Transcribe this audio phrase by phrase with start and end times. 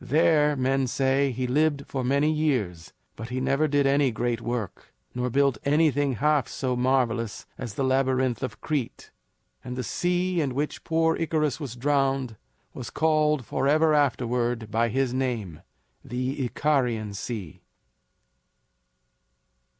[0.03, 4.91] There, men say, he lived for many years, but he never did any great work,
[5.13, 9.11] nor built anything half so marvelous as the Labyrinth of Crete.
[9.63, 12.35] And the sea in which poor Icarus was drowned
[12.73, 15.61] was called forever afterward by his name,
[16.03, 17.61] the Icarian Sea.